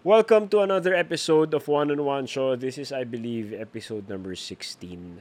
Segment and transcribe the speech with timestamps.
[0.00, 2.56] Welcome to another episode of One on One Show.
[2.56, 5.20] This is, I believe, episode number 16.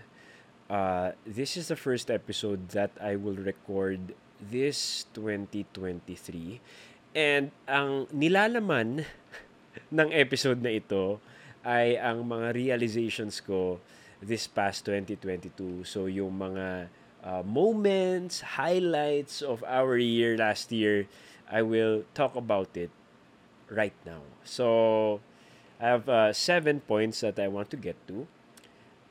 [0.71, 6.63] Uh, this is the first episode that I will record this 2023.
[7.11, 9.03] And ang nilalaman
[9.99, 11.19] ng episode na ito
[11.67, 13.83] ay ang mga realizations ko
[14.23, 15.83] this past 2022.
[15.83, 16.87] So yung mga
[17.19, 21.03] uh, moments, highlights of our year last year,
[21.51, 22.95] I will talk about it
[23.69, 24.21] right now.
[24.43, 25.21] So
[25.79, 28.27] I have uh, seven points that I want to get to.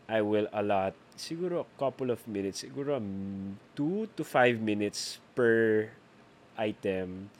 [0.08, 5.90] I will allot siguro a couple of minutes, siguro um, two to five minutes per
[6.56, 7.30] item.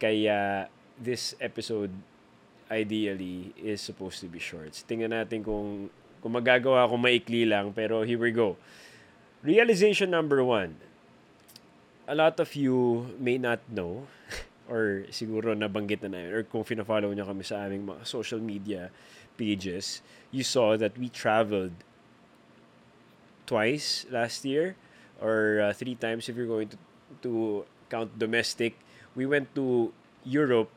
[0.00, 1.92] Kaya this episode
[2.70, 4.72] ideally is supposed to be short.
[4.86, 5.92] Tingnan natin kung
[6.24, 8.56] kung magagawa ko maikli lang pero here we go.
[9.44, 10.80] Realization number one.
[12.06, 14.06] A lot of you may not know
[14.66, 18.90] or siguro nabanggit na namin or kung fina-follow niyo kami sa aming mga social media
[19.38, 20.02] pages,
[20.34, 21.74] you saw that we traveled
[23.46, 24.74] twice last year
[25.22, 26.78] or uh, three times if you're going to
[27.22, 28.74] to count domestic.
[29.14, 29.94] We went to
[30.26, 30.68] Europe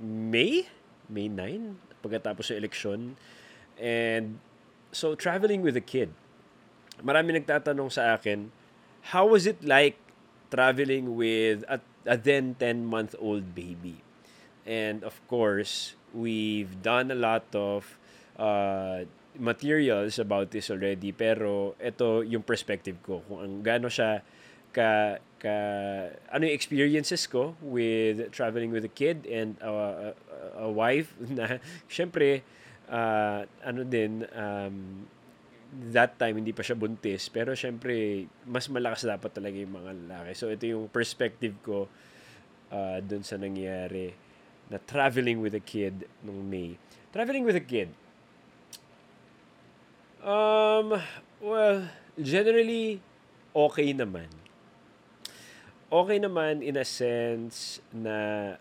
[0.00, 0.70] May,
[1.10, 3.18] May 9 pagkatapos sa election.
[3.76, 4.38] And
[4.94, 6.14] so traveling with a kid.
[7.02, 8.54] Marami nagtatanong sa akin,
[9.12, 10.00] how was it like
[10.48, 14.02] traveling with a, a then 10 month old baby?
[14.66, 17.98] And of course, we've done a lot of
[18.38, 19.04] uh,
[19.38, 24.24] materials about this already pero ito yung perspective ko kung ang gaano siya
[24.72, 25.56] ka ka
[26.32, 30.08] ano yung experiences ko with traveling with a kid and a, a,
[30.64, 32.44] a wife na syempre
[32.88, 35.08] uh, ano din um,
[35.92, 40.32] that time hindi pa siya buntis pero syempre mas malakas dapat talaga yung mga lalaki
[40.32, 41.90] so ito yung perspective ko
[42.70, 44.14] uh, dun sa nangyari
[44.66, 46.78] na traveling with a kid nung May
[47.10, 47.90] traveling with a kid
[50.26, 50.98] Um,
[51.38, 51.86] well,
[52.18, 52.98] generally,
[53.54, 54.26] okay naman.
[55.86, 58.58] Okay naman in a sense na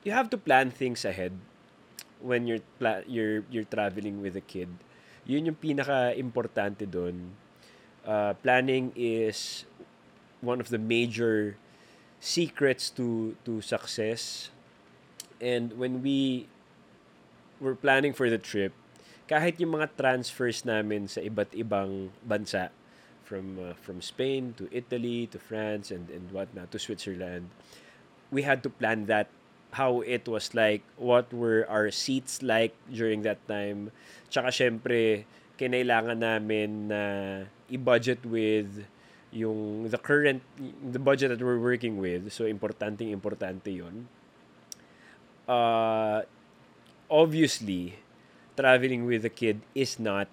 [0.00, 1.36] you have to plan things ahead
[2.24, 4.72] when you're pla- you're you're traveling with a kid.
[5.30, 7.30] Yun yung pinaka-importante doon.
[8.02, 9.62] Uh, planning is
[10.42, 11.54] one of the major
[12.18, 14.50] secrets to to success.
[15.38, 16.50] And when we
[17.62, 18.74] were planning for the trip,
[19.30, 22.74] kahit yung mga transfers namin sa iba't ibang bansa
[23.22, 27.46] from uh, from Spain to Italy to France and and whatnot to Switzerland
[28.30, 29.28] we had to plan that
[29.72, 33.94] how it was like what were our seats like during that time
[34.28, 35.24] tsaka syempre
[35.60, 37.02] kinailangan namin na
[37.70, 38.86] i-budget with
[39.30, 40.42] yung the current
[40.82, 44.10] the budget that we're working with so importante importante yon
[45.46, 46.26] uh
[47.10, 47.98] obviously
[48.60, 50.28] traveling with a kid is not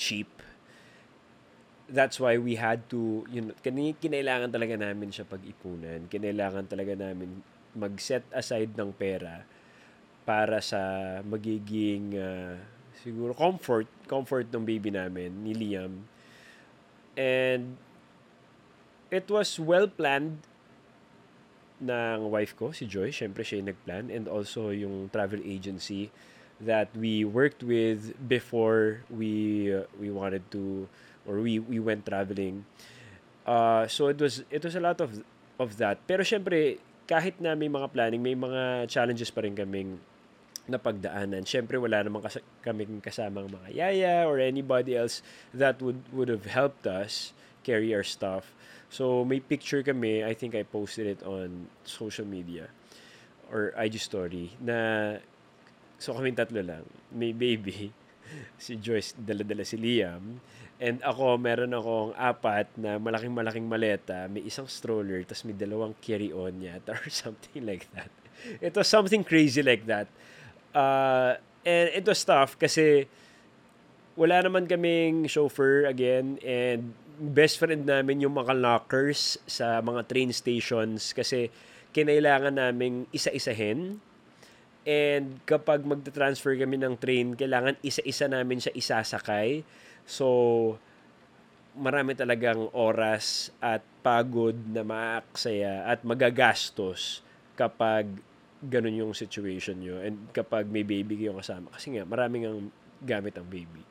[0.00, 0.28] cheap.
[1.90, 6.06] That's why we had to, you know, kinailangan talaga namin siya pag-ipunan.
[6.06, 7.42] Kinailangan talaga namin
[7.74, 9.46] mag-set aside ng pera
[10.26, 10.78] para sa
[11.24, 12.54] magiging uh,
[13.02, 16.04] siguro comfort, comfort ng baby namin, ni Liam.
[17.16, 17.80] And
[19.10, 20.44] it was well planned
[21.80, 23.10] ng wife ko, si Joy.
[23.10, 24.04] Siyempre siya yung nag-plan.
[24.12, 26.12] And also yung travel agency
[26.60, 30.84] that we worked with before we uh, we wanted to
[31.24, 32.68] or we we went traveling.
[33.48, 35.24] Uh, so it was it was a lot of
[35.56, 36.04] of that.
[36.04, 36.76] Pero syempre
[37.10, 39.98] kahit na may mga planning, may mga challenges pa rin kaming
[40.70, 41.42] napagdaanan.
[41.42, 45.18] Syempre wala namang kas- kaming kasamang mga yaya or anybody else
[45.50, 47.34] that would would have helped us
[47.66, 48.54] carry our stuff.
[48.86, 52.70] So may picture kami, I think I posted it on social media
[53.50, 55.18] or IG story na
[56.00, 56.88] So kami tatlo lang.
[57.12, 57.92] May baby,
[58.64, 60.40] si Joyce, dala-dala si Liam.
[60.80, 66.56] And ako, meron akong apat na malaking-malaking maleta, may isang stroller, tapos may dalawang carry-on
[66.56, 68.08] yata or something like that.
[68.64, 70.08] It was something crazy like that.
[70.72, 71.36] Uh,
[71.68, 73.04] and it was tough kasi
[74.16, 80.32] wala naman kaming chauffeur again and best friend namin yung mga lockers sa mga train
[80.32, 81.52] stations kasi
[81.92, 84.00] kinailangan naming isa-isahin
[84.88, 89.60] And kapag magta-transfer kami ng train, kailangan isa-isa namin siya isasakay.
[90.04, 90.76] So,
[91.76, 97.22] marami talagang oras at pagod na maaksaya at magagastos
[97.54, 98.08] kapag
[98.60, 101.72] ganun yung situation nyo and kapag may baby kayong kasama.
[101.72, 102.58] Kasi nga, maraming ang
[103.00, 103.84] gamit ang baby.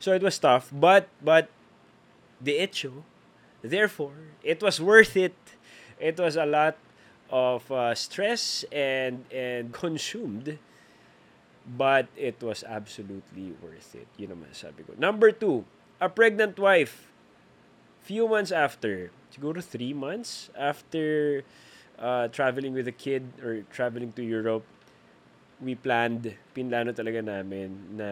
[0.00, 0.72] So, it was tough.
[0.72, 1.52] But, but,
[2.40, 3.04] the hecho,
[3.60, 5.36] therefore, it was worth it.
[6.00, 6.80] It was a lot
[7.28, 10.58] of uh, stress and and consumed
[11.66, 15.64] but it was absolutely worth it yun naman sabi ko number two
[16.00, 17.12] a pregnant wife
[18.00, 21.40] few months after siguro three months after
[22.00, 24.64] uh, traveling with a kid or traveling to Europe
[25.60, 28.10] we planned pinlano talaga namin na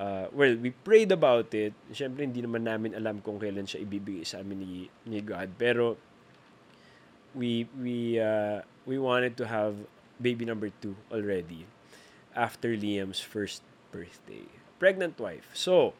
[0.00, 1.76] uh, well, we prayed about it.
[1.92, 4.72] Siyempre, hindi naman namin alam kung kailan siya ibibigay sa amin ni,
[5.06, 5.54] ni God.
[5.60, 6.00] Pero,
[7.36, 9.76] we, we, uh, we wanted to have
[10.18, 11.64] baby number two already
[12.34, 14.46] after Liam's first birthday.
[14.78, 15.50] Pregnant wife.
[15.52, 15.92] So,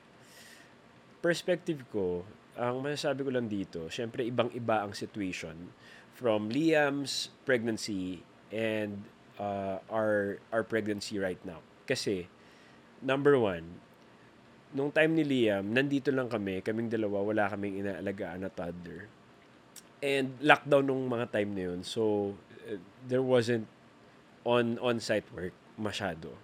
[1.21, 2.25] perspective ko,
[2.56, 5.73] ang masasabi ko lang dito, syempre ibang-iba ang situation
[6.17, 8.21] from Liam's pregnancy
[8.53, 9.05] and
[9.41, 11.65] uh, our our pregnancy right now.
[11.88, 12.29] Kasi
[13.00, 13.81] number one,
[14.77, 19.09] nung time ni Liam, nandito lang kami, kaming dalawa, wala kaming inaalagaan na toddler.
[20.00, 21.81] And lockdown nung mga time na yun.
[21.85, 22.32] So,
[22.65, 23.69] uh, there wasn't
[24.49, 26.37] on on-site work masyado.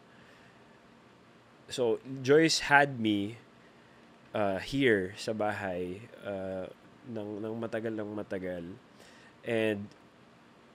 [1.68, 3.36] So, Joyce had me
[4.32, 6.70] uh, here sa bahay uh,
[7.10, 8.64] ng, ng matagal ng matagal.
[9.46, 9.86] And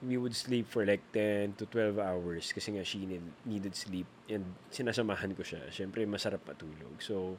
[0.02, 4.06] we would sleep for like 10 to 12 hours kasi nga she need, needed sleep
[4.26, 4.42] and
[4.74, 5.70] sinasamahan ko siya.
[5.70, 6.98] Siyempre, masarap matulog.
[6.98, 7.38] So,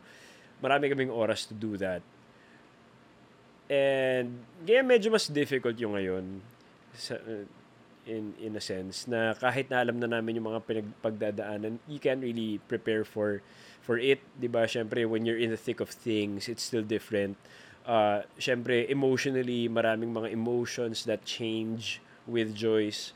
[0.63, 2.01] marami kaming oras to do that.
[3.67, 6.39] And, kaya medyo mas difficult yung ngayon
[6.95, 7.19] sa,
[8.05, 12.19] in, in a sense na kahit na alam na namin yung mga pinagpagdadaanan, you can
[12.19, 13.43] really prepare for
[13.83, 14.63] for it, 'di ba?
[14.67, 17.35] Syempre when you're in the thick of things, it's still different.
[17.83, 23.11] Uh, syempre emotionally, maraming mga emotions that change with Joyce.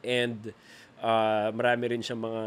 [0.00, 0.54] And
[1.02, 2.44] uh, marami rin siyang mga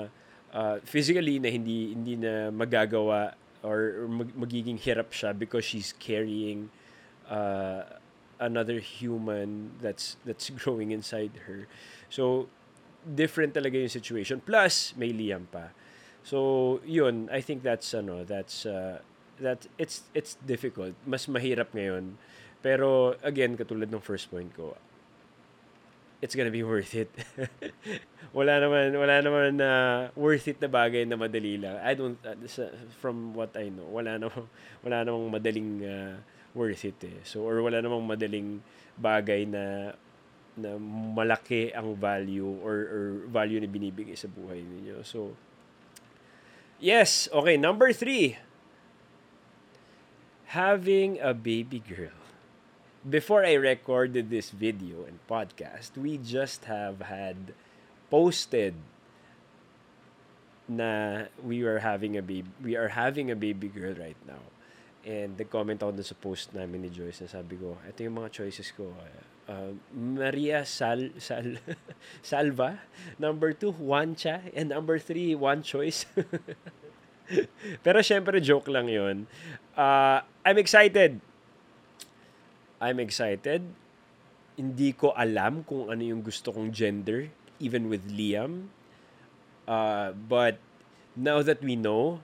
[0.53, 5.95] uh, physically na hindi hindi na magagawa or, or mag, magiging hirap siya because she's
[5.97, 6.69] carrying
[7.27, 7.83] uh,
[8.43, 11.71] another human that's that's growing inside her.
[12.11, 12.51] So
[13.07, 14.43] different talaga yung situation.
[14.43, 15.71] Plus may Liam pa.
[16.23, 18.99] So yun, I think that's ano, that's uh,
[19.39, 20.95] that it's it's difficult.
[21.07, 22.19] Mas mahirap ngayon.
[22.63, 24.79] Pero again, katulad ng first point ko,
[26.23, 27.11] it's gonna be worth it.
[28.37, 31.75] wala naman wala naman na uh, worth it na bagay na madali lang.
[31.83, 32.39] I don't uh,
[33.03, 34.47] from what I know, wala namang
[34.79, 36.15] wala namang madaling uh,
[36.53, 37.21] worth it eh.
[37.25, 38.61] So or wala namang madaling
[38.97, 39.97] bagay na
[40.53, 45.01] na malaki ang value or, or value na binibigay sa buhay ninyo.
[45.01, 45.33] So
[46.83, 48.35] Yes, okay, number three.
[50.51, 52.23] Having a baby girl
[53.09, 57.53] before I recorded this video and podcast, we just have had
[58.09, 58.75] posted
[60.67, 64.39] na we are having a baby we are having a baby girl right now.
[65.03, 68.31] And nag-comment ako dun sa post namin ni Joyce na sabi ko, ito yung mga
[68.31, 68.95] choices ko.
[69.43, 71.59] Uh, Maria Sal, Sal
[72.23, 72.79] Salva.
[73.19, 74.47] Number two, Juancha.
[74.55, 76.07] And number three, One Choice.
[77.85, 79.27] Pero syempre, joke lang yon.
[79.75, 81.19] Uh, I'm excited
[82.83, 83.63] I'm excited.
[84.59, 87.31] Hindi ko alam kung ano yung gusto kong gender,
[87.63, 88.67] even with Liam.
[89.63, 90.59] Uh, but
[91.15, 92.19] now that we know,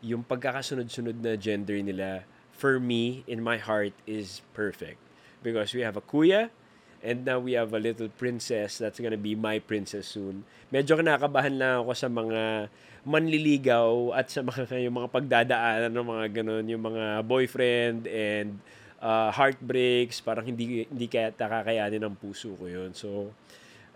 [0.00, 5.00] yung pagkakasunod-sunod na gender nila, for me, in my heart, is perfect.
[5.40, 6.52] Because we have a kuya,
[7.00, 10.44] and now we have a little princess that's gonna be my princess soon.
[10.68, 12.68] Medyo kinakabahan lang ako sa mga
[13.04, 18.60] manliligaw at sa mga yung mga pagdadaanan ng mga ganun, yung mga boyfriend and
[19.00, 22.92] uh, heartbreaks, parang hindi hindi kaya nakakayanin ng puso ko 'yon.
[22.92, 23.32] So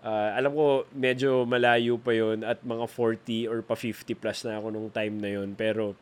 [0.05, 4.61] uh, alam ko medyo malayo pa 'yon at mga 40 or pa 50 plus na
[4.61, 5.97] ako nung time na 'yon, pero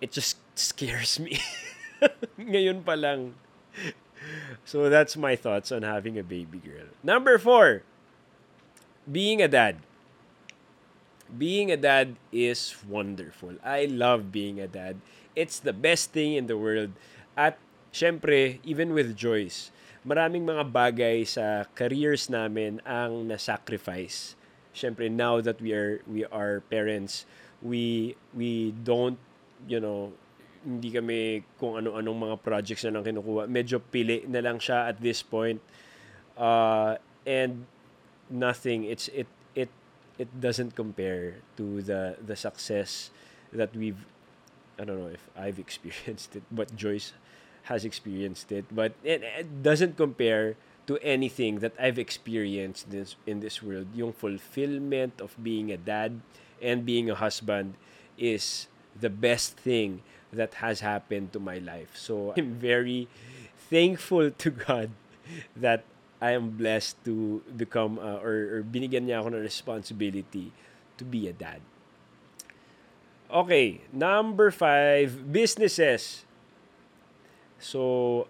[0.00, 1.36] it just scares me.
[2.40, 3.36] Ngayon pa lang.
[4.64, 6.88] So that's my thoughts on having a baby girl.
[7.04, 7.84] Number four,
[9.04, 9.84] being a dad.
[11.30, 13.54] Being a dad is wonderful.
[13.62, 14.98] I love being a dad.
[15.36, 16.90] It's the best thing in the world.
[17.38, 17.56] At
[17.94, 19.70] syempre, even with Joyce,
[20.04, 24.36] maraming mga bagay sa careers namin ang na-sacrifice.
[24.72, 27.26] Syempre, now that we are we are parents,
[27.60, 29.18] we we don't,
[29.66, 30.14] you know,
[30.64, 31.20] hindi kami
[31.56, 33.50] kung ano-anong mga projects na lang kinukuha.
[33.50, 35.60] Medyo pili na lang siya at this point.
[36.38, 36.96] Uh,
[37.28, 37.66] and
[38.32, 39.68] nothing, it's it it
[40.16, 43.12] it doesn't compare to the the success
[43.52, 44.06] that we've
[44.80, 47.12] I don't know if I've experienced it, but Joyce
[47.64, 53.40] has experienced it, but it, it doesn't compare to anything that I've experienced this, in
[53.40, 53.86] this world.
[53.94, 56.20] Yung fulfillment of being a dad
[56.60, 57.74] and being a husband
[58.18, 58.66] is
[58.98, 60.02] the best thing
[60.32, 61.94] that has happened to my life.
[61.94, 63.08] So I'm very
[63.70, 64.90] thankful to God
[65.54, 65.84] that
[66.20, 70.52] I am blessed to become uh, or, or binigyan niya ako ng responsibility
[70.98, 71.64] to be a dad.
[73.30, 76.26] Okay, number five, businesses.
[77.60, 78.26] So,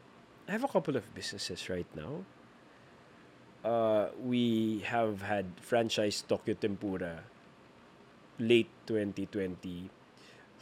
[0.49, 2.27] I have a couple of businesses right now.
[3.63, 7.23] Uh, we have had franchise Tokyo Tempura
[8.41, 9.91] late 2020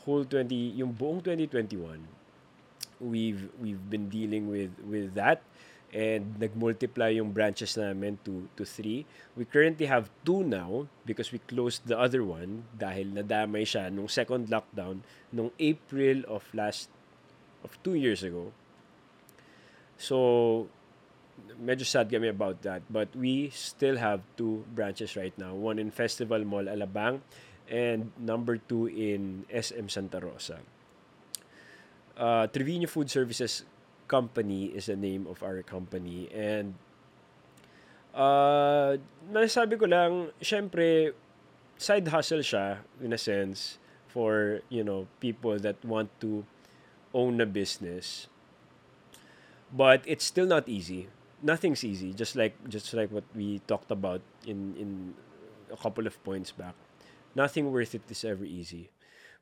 [0.03, 2.03] whole 20 yung buong 2021
[2.99, 5.47] we've we've been dealing with with that
[5.95, 9.09] and nagmultiply yung branches namin to to three.
[9.33, 14.11] We currently have two now because we closed the other one dahil nadamay siya nung
[14.11, 15.01] second lockdown
[15.33, 16.93] nung April of last
[17.65, 18.53] of two years ago.
[19.99, 20.69] So
[21.59, 22.83] medyo sad kami about that.
[22.91, 25.55] But we still have two branches right now.
[25.55, 27.21] One in Festival Mall, Alabang,
[27.69, 30.63] and number two in SM Santa Rosa.
[32.19, 33.63] Uh, Trevino Food Services
[34.09, 36.27] Company is the name of our company.
[36.33, 36.75] And
[38.17, 38.97] uh,
[39.31, 41.13] nasabi ko lang, syempre,
[41.77, 46.43] side hustle siya, in a sense, for, you know, people that want to
[47.19, 48.31] own a business.
[49.75, 51.11] But it's still not easy
[51.43, 52.13] nothing's easy.
[52.13, 55.15] Just like just like what we talked about in in
[55.73, 56.75] a couple of points back.
[57.35, 58.91] Nothing worth it is ever easy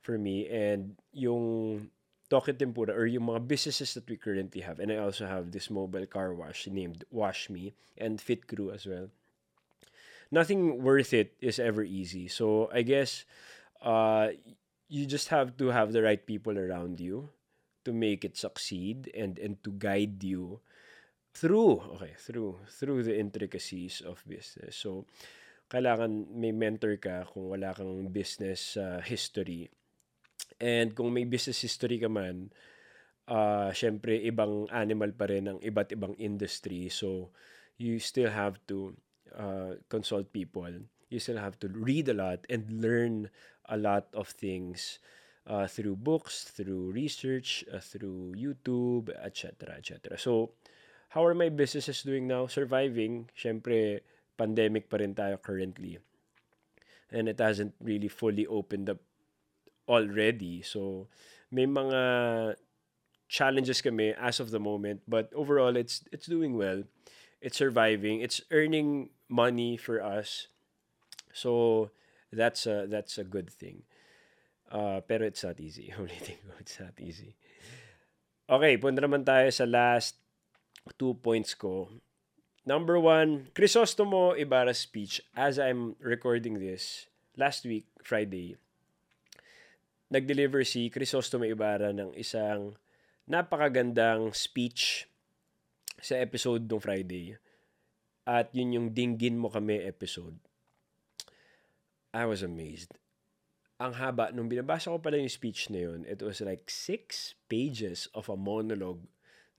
[0.03, 0.49] for me.
[0.49, 1.89] And yung
[2.29, 5.71] Tokyo Tempura or yung mga businesses that we currently have, and I also have this
[5.71, 9.09] mobile car wash named Wash Me and Fit Crew as well.
[10.31, 12.27] Nothing worth it is ever easy.
[12.27, 13.23] So I guess
[13.79, 14.35] uh,
[14.91, 17.31] you just have to have the right people around you
[17.87, 20.59] to make it succeed and and to guide you
[21.31, 24.75] through okay through through the intricacies of business.
[24.75, 25.07] So
[25.71, 29.71] kailangan may mentor ka kung wala kang business uh, history.
[30.59, 32.51] And kung may business history ka man
[33.31, 36.91] uh, syempre ibang animal pa rin ang iba't ibang industry.
[36.91, 37.31] So
[37.79, 38.99] you still have to
[39.31, 40.73] uh, consult people.
[41.07, 43.31] You still have to read a lot and learn
[43.71, 44.99] a lot of things
[45.47, 50.51] uh, through books through research uh, through YouTube etc etc so
[51.17, 52.47] how are my businesses doing now?
[52.47, 53.31] Surviving.
[53.33, 54.05] Siyempre,
[54.37, 55.97] pandemic pa rin tayo currently.
[57.09, 59.01] And it hasn't really fully opened up
[59.89, 60.61] already.
[60.61, 61.09] So,
[61.49, 62.61] may mga
[63.33, 65.09] challenges kami as of the moment.
[65.09, 66.83] But overall, it's it's doing well.
[67.41, 68.21] It's surviving.
[68.21, 70.53] It's earning money for us.
[71.33, 71.89] So,
[72.29, 73.89] that's a, that's a good thing.
[74.71, 75.93] Uh, pero it's not easy.
[75.99, 77.39] Only thing, it's not easy.
[78.47, 80.19] Okay, punta naman tayo sa last
[80.99, 81.91] two points ko.
[82.67, 87.07] Number one, Crisostomo Ibarra's speech as I'm recording this
[87.39, 88.59] last week, Friday.
[90.11, 92.79] Nag-deliver si Crisostomo Ibarra ng isang
[93.27, 95.11] napakagandang speech
[95.99, 97.39] sa episode ng Friday.
[98.27, 100.39] At yun yung Dinggin Mo Kami episode.
[102.11, 102.99] I was amazed.
[103.77, 108.09] Ang haba, nung binabasa ko pala yung speech na yun, it was like six pages
[108.17, 109.05] of a monologue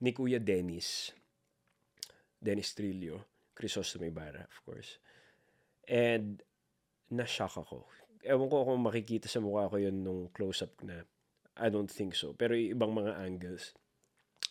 [0.02, 1.14] ni Kuya Dennis.
[2.38, 3.22] Dennis Trillo,
[3.54, 4.98] Crisostomo Ibarra, of course.
[5.86, 6.42] And,
[7.14, 7.86] na-shock ako.
[8.26, 11.06] Ewan ko kung makikita sa mukha ko yun nung close-up na
[11.58, 12.34] I don't think so.
[12.34, 13.74] Pero ibang mga angles,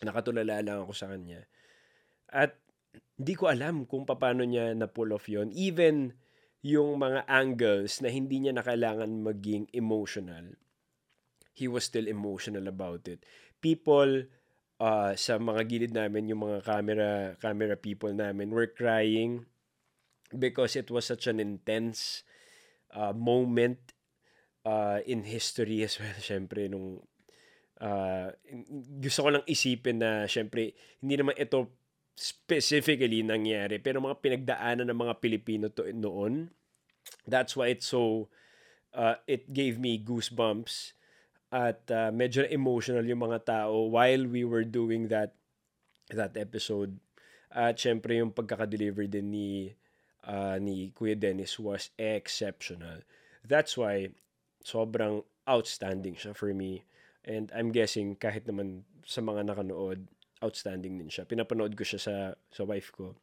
[0.04, 1.44] nakatulala lang ako sa kanya.
[2.28, 2.56] At
[3.16, 6.12] hindi ko alam kung paano niya na-pull off yon Even
[6.62, 10.58] yung mga angles na hindi niya na kailangan maging emotional,
[11.54, 13.22] he was still emotional about it.
[13.62, 14.26] People
[14.82, 19.46] uh, sa mga gilid namin, yung mga camera, camera people namin were crying
[20.34, 22.22] because it was such an intense
[22.94, 23.94] uh, moment
[24.66, 26.18] uh, in history as well.
[26.26, 27.02] Siyempre, nung
[27.82, 28.28] uh,
[28.98, 31.77] gusto ko lang isipin na siyempre, hindi naman ito
[32.18, 36.50] specifically nangyari, pero mga pinagdaanan ng mga Pilipino to noon.
[37.22, 38.26] That's why it's so,
[38.90, 40.98] uh, it gave me goosebumps
[41.48, 45.38] at uh, medyo emotional yung mga tao while we were doing that
[46.12, 46.98] that episode.
[47.48, 49.48] At syempre yung pagkaka-deliver din ni
[50.26, 53.00] uh, ni Kuya Dennis was exceptional.
[53.46, 54.12] That's why
[54.60, 56.84] sobrang outstanding siya for me.
[57.24, 60.04] And I'm guessing kahit naman sa mga nakanood,
[60.42, 61.26] outstanding din siya.
[61.26, 62.14] Pinapanood ko siya sa
[62.52, 63.14] sa wife ko.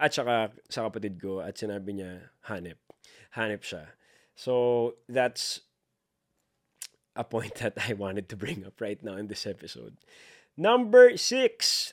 [0.00, 2.80] At saka sa kapatid ko at sinabi niya, hanep.
[3.36, 3.94] Hanep siya.
[4.34, 5.60] So, that's
[7.16, 9.96] a point that I wanted to bring up right now in this episode.
[10.56, 11.92] Number six.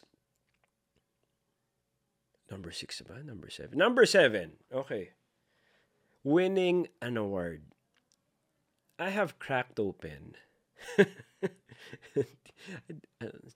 [2.49, 3.23] Number six ba?
[3.23, 3.77] Number seven.
[3.77, 4.63] Number seven.
[4.71, 5.11] Okay.
[6.23, 7.63] Winning an award.
[8.97, 10.35] I have cracked open.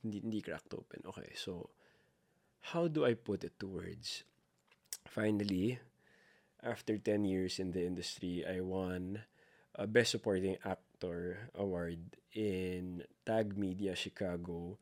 [0.04, 1.02] hindi, hindi cracked open.
[1.06, 1.70] Okay, so
[2.74, 4.24] how do I put it to words?
[5.08, 5.80] Finally,
[6.64, 9.24] after 10 years in the industry, I won
[9.76, 14.78] a Best Supporting Actor award in Tag Media Chicago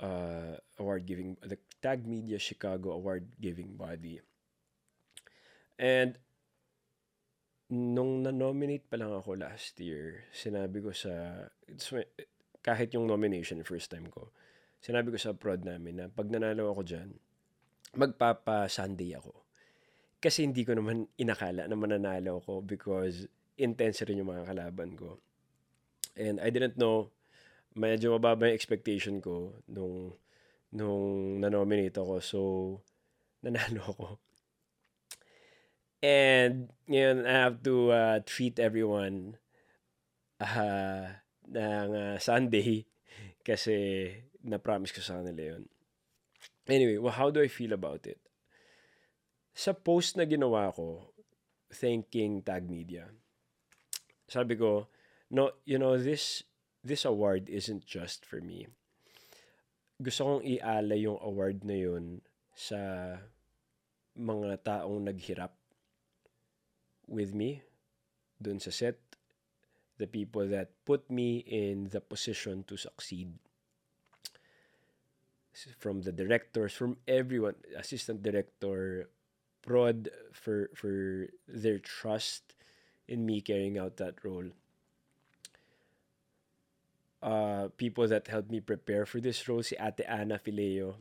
[0.00, 4.20] uh, award giving the Tag Media Chicago award giving body.
[5.78, 6.16] And
[7.70, 11.46] nung na-nominate pa lang ako last year, sinabi ko sa
[12.60, 14.32] kahit yung nomination first time ko,
[14.80, 17.08] sinabi ko sa prod namin na pag nanalo ako diyan,
[17.96, 19.32] magpapa-Sunday ako.
[20.20, 23.24] Kasi hindi ko naman inakala na mananalo ako because
[23.56, 25.20] intense rin yung mga kalaban ko.
[26.16, 27.08] And I didn't know,
[27.72, 30.12] medyo mababa yung expectation ko nung,
[30.76, 32.14] nung na-nominate ako.
[32.20, 32.40] So,
[33.44, 34.08] nanalo ako.
[36.00, 39.36] And, ngayon, I have to uh, treat everyone
[40.40, 42.86] uh, ng uh, Sunday
[43.46, 44.06] kasi
[44.46, 45.64] na-promise ko sa kanila yun.
[46.70, 48.22] Anyway, well, how do I feel about it?
[49.60, 51.10] sa post na ginawa ko,
[51.70, 53.10] thanking Tag Media,
[54.30, 54.88] sabi ko,
[55.30, 56.42] no, you know, this,
[56.80, 58.70] this award isn't just for me.
[60.00, 62.24] Gusto kong iala yung award na yun
[62.56, 62.78] sa
[64.16, 65.52] mga taong naghirap
[67.10, 67.60] with me
[68.40, 68.96] dun sa set,
[70.00, 73.36] the people that put me in the position to succeed.
[75.76, 79.12] From the directors, from everyone, assistant director,
[79.60, 82.56] prod for for their trust
[83.04, 84.56] in me carrying out that role.
[87.20, 90.96] Uh, people that helped me prepare for this role, si Ate Ana Fileo,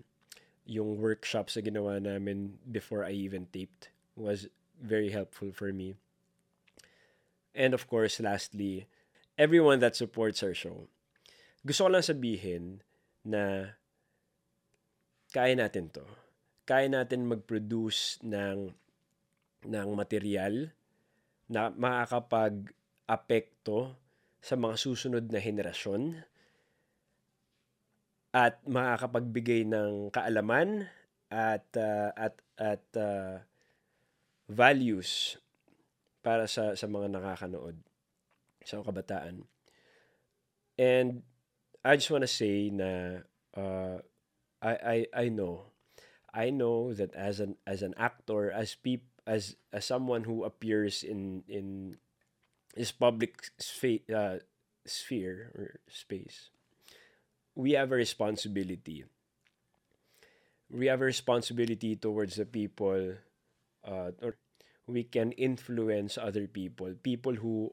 [0.68, 3.88] yung workshops sa ginawa namin before I even taped
[4.20, 5.96] was very helpful for me.
[7.53, 8.88] And of course, lastly,
[9.38, 10.88] everyone that supports our show.
[11.65, 12.82] Gusto ko lang sabihin
[13.25, 13.75] na
[15.34, 16.06] kaya natin to
[16.69, 18.69] kaya natin mag-produce ng,
[19.65, 20.69] ng material
[21.50, 23.97] na makakapag-apekto
[24.38, 26.21] sa mga susunod na henerasyon
[28.38, 30.86] at makakapagbigay ng kaalaman
[31.34, 33.41] at uh, at at uh,
[34.45, 35.41] values
[36.30, 37.82] para sa sa mga nakakanood
[38.62, 39.50] sa kabataan.
[40.78, 41.26] And
[41.82, 43.26] I just want to say na
[43.58, 43.98] uh,
[44.62, 45.74] I I I know
[46.30, 51.02] I know that as an as an actor, as peop, as as someone who appears
[51.02, 51.98] in in
[52.78, 54.46] his public sphe- uh,
[54.86, 56.54] sphere or space,
[57.58, 59.10] we have a responsibility.
[60.70, 63.18] We have a responsibility towards the people,
[63.82, 64.38] uh, or
[64.89, 67.71] we can influence other people, people who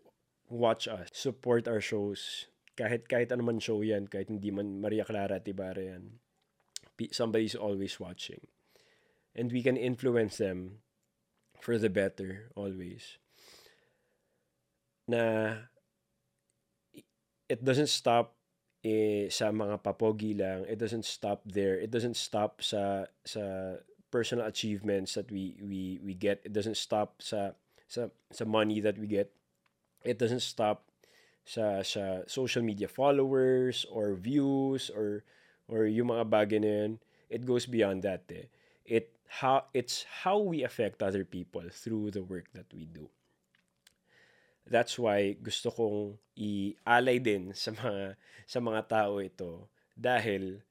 [0.49, 5.03] watch us, support our shows, kahit kahit ano man show yan, kahit hindi man Maria
[5.03, 6.21] Clara Tibara yan
[7.13, 8.47] somebody's always watching.
[9.35, 10.81] And we can influence them
[11.61, 13.19] for the better always.
[15.09, 15.69] Na
[17.49, 18.35] it doesn't stop
[18.83, 20.65] eh, sa mga papogi lang.
[20.65, 21.77] It doesn't stop there.
[21.79, 23.77] It doesn't stop sa sa
[24.17, 26.41] personal achievements that we we we get.
[26.41, 27.53] It doesn't stop sa
[27.85, 29.29] sa sa money that we get.
[30.01, 30.89] It doesn't stop
[31.45, 35.21] sa sa social media followers or views or
[35.69, 36.93] or yung mga bagay na yun,
[37.29, 38.49] it goes beyond that eh.
[38.89, 43.13] It how it's how we affect other people through the work that we do.
[44.67, 48.17] That's why gusto kong i-alay din sa mga
[48.49, 50.65] sa mga tao ito dahil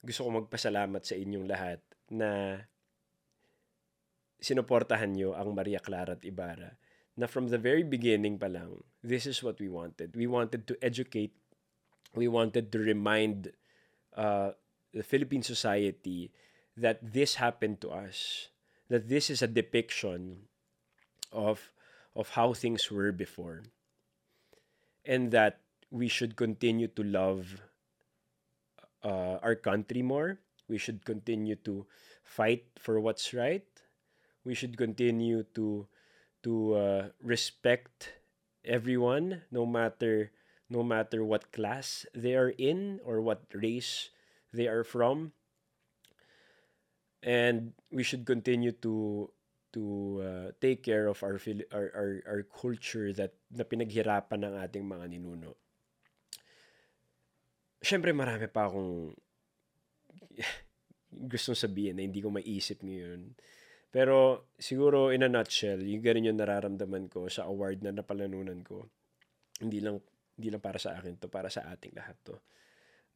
[0.00, 1.80] gusto kong magpasalamat sa inyong lahat
[2.10, 2.62] na
[4.46, 6.78] sinuportahan nyo ang Maria Clara at Ibarra
[7.18, 10.14] na from the very beginning pa lang, this is what we wanted.
[10.14, 11.34] We wanted to educate,
[12.14, 13.50] we wanted to remind
[14.14, 14.54] uh,
[14.94, 16.30] the Philippine society
[16.76, 18.48] that this happened to us,
[18.86, 20.46] that this is a depiction
[21.32, 21.72] of
[22.14, 23.64] of how things were before,
[25.04, 27.60] and that we should continue to love
[29.02, 30.38] uh, our country more.
[30.68, 31.86] We should continue to
[32.24, 33.64] fight for what's right.
[34.46, 35.90] We should continue to
[36.46, 38.14] to uh, respect
[38.62, 40.30] everyone, no matter
[40.70, 44.10] no matter what class they are in or what race
[44.54, 45.34] they are from.
[47.26, 49.26] And we should continue to
[49.74, 49.84] to
[50.22, 51.42] uh, take care of our,
[51.74, 55.58] our our our culture that na pinaghirapan ng ating mga ninuno.
[57.82, 59.10] Siyempre marami pa akong
[61.30, 63.34] gustong sabihin na hindi ko maiisip ngayon.
[63.90, 68.86] Pero siguro in a nutshell, yung ganun yung nararamdaman ko sa award na napalanunan ko.
[69.62, 70.02] Hindi lang
[70.36, 72.36] hindi lang para sa akin to, para sa ating lahat to.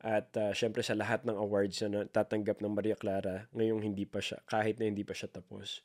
[0.00, 4.24] At uh, syempre sa lahat ng awards na tatanggap ng Maria Clara, ngayong hindi pa
[4.24, 5.84] siya, kahit na hindi pa siya tapos,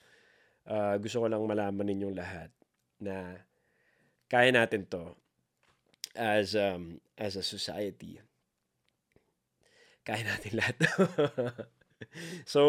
[0.71, 2.47] uh, gusto ko lang malaman ninyong lahat
[3.03, 3.43] na
[4.31, 5.19] kaya natin to
[6.15, 8.23] as um, as a society.
[10.07, 10.75] Kaya natin lahat.
[12.53, 12.61] so,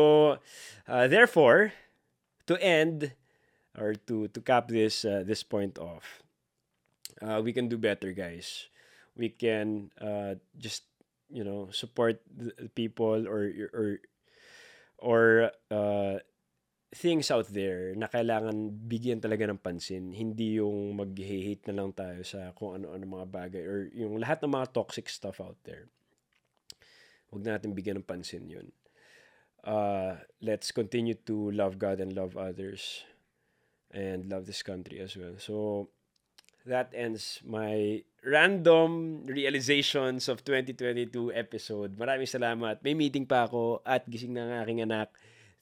[0.90, 1.70] uh, therefore,
[2.46, 3.12] to end
[3.76, 6.22] or to to cap this uh, this point off,
[7.22, 8.66] uh, we can do better, guys.
[9.16, 10.84] We can uh, just
[11.30, 12.22] you know support
[12.74, 13.88] people or or
[14.98, 15.20] or
[15.70, 16.22] uh,
[16.94, 20.14] things out there na kailangan bigyan talaga ng pansin.
[20.14, 24.54] Hindi yung mag-hate na lang tayo sa kung ano-ano mga bagay or yung lahat ng
[24.54, 25.90] mga toxic stuff out there.
[27.28, 28.70] Huwag natin bigyan ng pansin yun.
[29.66, 33.02] Uh, let's continue to love God and love others
[33.90, 35.34] and love this country as well.
[35.42, 35.90] So,
[36.66, 41.94] that ends my random realizations of 2022 episode.
[41.94, 42.82] Maraming salamat.
[42.82, 45.14] May meeting pa ako at gising na ng aking anak.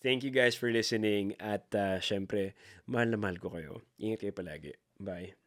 [0.04, 2.52] Thank you guys for listening at uh, syempre,
[2.84, 3.80] mahal na mahal ko kayo.
[3.96, 4.72] Ingat kayo palagi.
[5.00, 5.43] Bye.